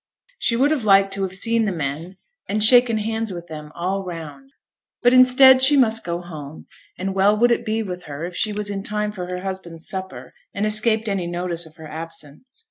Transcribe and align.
She 0.39 0.55
would 0.55 0.71
have 0.71 0.83
liked 0.83 1.13
to 1.13 1.21
have 1.21 1.35
seen 1.35 1.65
the 1.65 1.71
men, 1.71 2.17
and 2.49 2.63
shaken 2.63 2.97
hands 2.97 3.31
with 3.31 3.45
them 3.45 3.71
all 3.75 4.03
round. 4.03 4.49
But 5.03 5.13
instead 5.13 5.61
she 5.61 5.77
must 5.77 6.03
go 6.03 6.21
home, 6.21 6.65
and 6.97 7.13
well 7.13 7.37
would 7.37 7.51
it 7.51 7.63
be 7.63 7.83
with 7.83 8.05
her 8.05 8.25
if 8.25 8.35
she 8.35 8.51
was 8.51 8.71
in 8.71 8.81
time 8.81 9.11
for 9.11 9.27
her 9.27 9.41
husband's 9.43 9.87
supper, 9.87 10.33
and 10.55 10.65
escaped 10.65 11.07
any 11.07 11.27
notice 11.27 11.67
of 11.67 11.75
her 11.75 11.87
absence. 11.87 12.59